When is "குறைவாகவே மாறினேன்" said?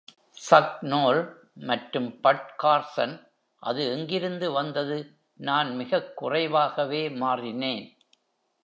6.17-7.85